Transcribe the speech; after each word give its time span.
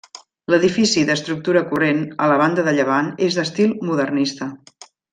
L'edifici, 0.53 1.03
d'estructura 1.09 1.63
corrent, 1.75 2.01
a 2.27 2.31
la 2.33 2.39
banda 2.45 2.65
de 2.71 2.75
llevant 2.81 3.13
és 3.31 3.41
d'estil 3.41 3.77
modernista. 3.93 4.53